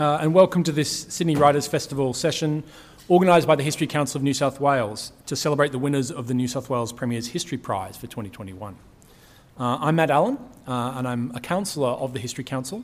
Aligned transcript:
uh, 0.00 0.16
and 0.22 0.32
welcome 0.32 0.62
to 0.62 0.72
this 0.72 1.02
Sydney 1.10 1.36
Writers' 1.36 1.66
Festival 1.66 2.14
session 2.14 2.64
organised 3.10 3.46
by 3.46 3.54
the 3.54 3.62
History 3.62 3.86
Council 3.86 4.16
of 4.16 4.22
New 4.22 4.32
South 4.32 4.58
Wales 4.58 5.12
to 5.26 5.36
celebrate 5.36 5.72
the 5.72 5.78
winners 5.78 6.10
of 6.10 6.26
the 6.26 6.32
New 6.32 6.48
South 6.48 6.70
Wales 6.70 6.90
Premier's 6.90 7.26
History 7.26 7.58
Prize 7.58 7.98
for 7.98 8.06
2021. 8.06 8.74
Uh, 9.58 9.76
I'm 9.78 9.96
Matt 9.96 10.10
Allen, 10.10 10.38
uh, 10.66 10.94
and 10.96 11.06
I'm 11.06 11.32
a 11.34 11.40
councillor 11.40 11.90
of 11.90 12.14
the 12.14 12.18
History 12.18 12.44
Council, 12.44 12.82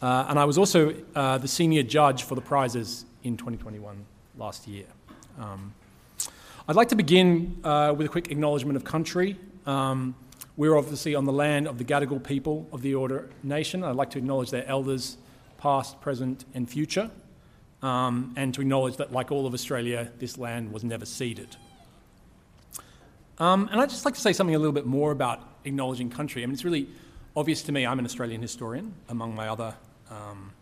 uh, 0.00 0.24
and 0.30 0.38
I 0.38 0.46
was 0.46 0.56
also 0.56 0.94
uh, 1.14 1.36
the 1.36 1.46
senior 1.46 1.82
judge 1.82 2.22
for 2.22 2.34
the 2.34 2.40
prizes 2.40 3.04
in 3.22 3.36
2021 3.36 4.06
last 4.38 4.66
year. 4.66 4.86
Um, 5.38 5.74
I'd 6.66 6.76
like 6.76 6.88
to 6.88 6.96
begin 6.96 7.60
uh, 7.64 7.94
with 7.94 8.06
a 8.06 8.10
quick 8.10 8.30
acknowledgement 8.30 8.76
of 8.78 8.84
country. 8.84 9.36
Um, 9.66 10.14
we're 10.56 10.74
obviously 10.74 11.14
on 11.14 11.26
the 11.26 11.34
land 11.34 11.68
of 11.68 11.76
the 11.76 11.84
Gadigal 11.84 12.24
people 12.24 12.66
of 12.72 12.80
the 12.80 12.94
Eora 12.94 13.28
Nation. 13.42 13.84
I'd 13.84 13.94
like 13.94 14.08
to 14.12 14.18
acknowledge 14.18 14.50
their 14.50 14.66
elders, 14.66 15.18
past, 15.66 16.00
present, 16.00 16.44
and 16.54 16.70
future, 16.70 17.10
um, 17.82 18.32
and 18.36 18.54
to 18.54 18.60
acknowledge 18.60 18.98
that, 18.98 19.10
like 19.10 19.32
all 19.32 19.48
of 19.48 19.52
Australia, 19.52 20.08
this 20.20 20.38
land 20.38 20.72
was 20.72 20.84
never 20.84 21.04
ceded. 21.04 21.56
Um, 23.38 23.68
and 23.72 23.80
I'd 23.80 23.90
just 23.90 24.04
like 24.04 24.14
to 24.14 24.20
say 24.20 24.32
something 24.32 24.54
a 24.54 24.60
little 24.60 24.78
bit 24.80 24.86
more 24.86 25.10
about 25.10 25.40
acknowledging 25.64 26.08
country. 26.08 26.44
I 26.44 26.46
mean, 26.46 26.54
it's 26.54 26.64
really 26.64 26.86
obvious 27.34 27.62
to 27.62 27.72
me, 27.72 27.84
I'm 27.84 27.98
an 27.98 28.04
Australian 28.04 28.40
historian, 28.42 28.94
among 29.08 29.34
my 29.34 29.48
other 29.48 29.74
um, 30.08 30.52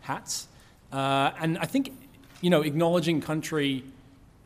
hats. 0.00 0.48
Uh, 0.92 1.30
and 1.38 1.56
I 1.58 1.66
think, 1.66 1.92
you 2.40 2.50
know, 2.50 2.62
acknowledging 2.62 3.20
country 3.20 3.84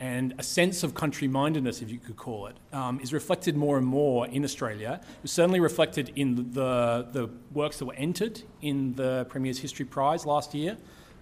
and 0.03 0.35
a 0.37 0.43
sense 0.43 0.83
of 0.83 0.97
country 0.97 1.29
mindedness, 1.29 1.81
if 1.81 1.89
you 1.89 1.97
could 1.97 2.17
call 2.17 2.49
it, 2.49 2.57
um, 2.73 2.99
is 2.99 3.13
reflected 3.13 3.55
more 3.55 3.79
and 3.79 3.87
more 3.87 4.27
in 4.27 4.43
Australia. 4.43 4.99
It 5.01 5.23
was 5.23 5.31
certainly 5.31 5.61
reflected 5.61 6.11
in 6.17 6.53
the, 6.53 7.07
the 7.13 7.31
works 7.53 7.79
that 7.79 7.85
were 7.85 7.95
entered 7.95 8.43
in 8.63 8.95
the 8.95 9.27
Premier's 9.29 9.61
History 9.61 9.85
Prize 9.85 10.27
last 10.27 10.55
year, 10.55 10.77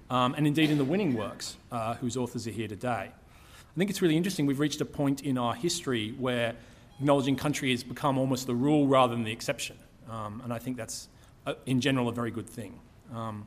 um, 0.09 0.33
and 0.35 0.47
indeed 0.47 0.71
in 0.71 0.79
the 0.79 0.85
winning 0.85 1.13
works, 1.13 1.59
uh, 1.71 1.93
whose 1.97 2.17
authors 2.17 2.47
are 2.47 2.53
here 2.53 2.69
today. 2.69 3.11
I 3.13 3.77
think 3.77 3.91
it's 3.91 4.01
really 4.01 4.17
interesting. 4.17 4.47
We've 4.47 4.59
reached 4.59 4.81
a 4.81 4.87
point 4.87 5.21
in 5.25 5.37
our 5.37 5.55
history 5.55 6.15
where 6.19 6.55
acknowledging 6.99 7.37
country 7.37 7.73
has 7.73 7.85
become 7.85 8.17
almost 8.17 8.47
the 8.47 8.55
rule 8.55 8.87
rather 8.87 9.15
than 9.15 9.25
the 9.25 9.33
exception, 9.33 9.77
um, 10.09 10.41
and 10.43 10.55
I 10.55 10.59
think 10.59 10.79
that's, 10.79 11.11
uh, 11.45 11.53
in 11.67 11.83
general, 11.83 12.09
a 12.09 12.13
very 12.13 12.31
good 12.31 12.49
thing. 12.49 12.81
Um, 13.15 13.47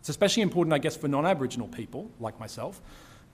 it's 0.00 0.08
especially 0.08 0.42
important, 0.42 0.72
I 0.72 0.78
guess, 0.78 0.96
for 0.96 1.08
non 1.08 1.26
Aboriginal 1.26 1.68
people 1.68 2.10
like 2.20 2.40
myself 2.40 2.80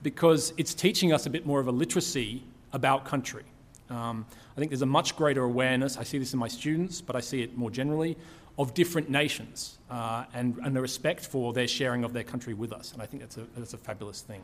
because 0.01 0.53
it's 0.57 0.73
teaching 0.73 1.13
us 1.13 1.25
a 1.25 1.29
bit 1.29 1.45
more 1.45 1.59
of 1.59 1.67
a 1.67 1.71
literacy 1.71 2.43
about 2.73 3.05
country. 3.05 3.43
Um, 3.89 4.25
I 4.55 4.59
think 4.59 4.71
there's 4.71 4.81
a 4.81 4.85
much 4.85 5.15
greater 5.15 5.43
awareness, 5.43 5.97
I 5.97 6.03
see 6.03 6.19
this 6.19 6.33
in 6.33 6.39
my 6.39 6.47
students, 6.47 7.01
but 7.01 7.15
I 7.15 7.21
see 7.21 7.41
it 7.41 7.57
more 7.57 7.71
generally, 7.71 8.17
of 8.57 8.73
different 8.73 9.09
nations 9.09 9.79
uh, 9.89 10.25
and, 10.33 10.57
and 10.63 10.75
the 10.75 10.81
respect 10.81 11.25
for 11.25 11.53
their 11.53 11.67
sharing 11.67 12.03
of 12.03 12.13
their 12.13 12.23
country 12.23 12.53
with 12.53 12.73
us. 12.73 12.91
And 12.91 13.01
I 13.01 13.05
think 13.05 13.23
that's 13.23 13.37
a, 13.37 13.47
that's 13.57 13.73
a 13.73 13.77
fabulous 13.77 14.21
thing. 14.21 14.41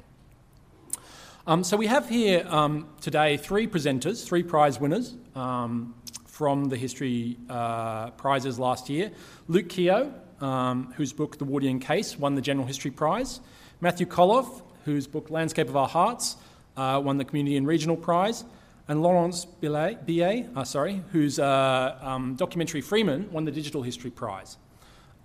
Um, 1.47 1.63
so 1.63 1.77
we 1.77 1.85
have 1.87 2.09
here 2.09 2.45
um, 2.47 2.87
today 3.01 3.37
three 3.37 3.67
presenters, 3.67 4.25
three 4.25 4.41
prize 4.41 4.79
winners 4.79 5.15
um, 5.35 5.93
from 6.25 6.65
the 6.65 6.77
history 6.77 7.37
uh, 7.49 8.11
prizes 8.11 8.57
last 8.57 8.89
year. 8.89 9.11
Luke 9.47 9.69
Keogh, 9.69 10.11
um, 10.41 10.93
whose 10.95 11.13
book 11.13 11.37
The 11.37 11.45
Wardian 11.45 11.79
Case 11.79 12.17
won 12.17 12.35
the 12.35 12.41
General 12.41 12.65
History 12.65 12.91
Prize. 12.91 13.41
Matthew 13.79 14.07
Colloff, 14.07 14.63
whose 14.85 15.07
book 15.07 15.29
Landscape 15.29 15.67
of 15.67 15.75
Our 15.75 15.87
Hearts 15.87 16.37
uh, 16.77 17.01
won 17.03 17.17
the 17.17 17.25
Community 17.25 17.57
and 17.57 17.67
Regional 17.67 17.97
Prize, 17.97 18.45
and 18.87 19.01
Laurence 19.01 19.45
Billiet, 19.45 20.47
uh, 20.55 20.63
sorry, 20.63 21.01
whose 21.11 21.39
uh, 21.39 21.97
um, 22.01 22.35
documentary 22.35 22.81
Freeman 22.81 23.31
won 23.31 23.43
the 23.43 23.51
Digital 23.51 23.81
History 23.81 24.11
Prize. 24.11 24.57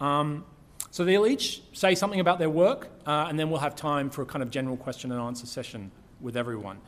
Um, 0.01 0.45
so 0.91 1.05
they'll 1.05 1.27
each 1.27 1.63
say 1.73 1.95
something 1.95 2.21
about 2.21 2.39
their 2.39 2.51
work, 2.51 2.89
uh, 3.07 3.27
and 3.29 3.39
then 3.39 3.51
we'll 3.51 3.61
have 3.61 3.77
time 3.77 4.11
for 4.11 4.23
a 4.23 4.27
kind 4.27 4.43
of 4.43 4.51
general 4.51 4.77
question 4.77 5.13
and 5.13 5.21
answer 5.21 5.47
session 5.47 5.91
with 6.21 6.37
everyone. 6.37 6.79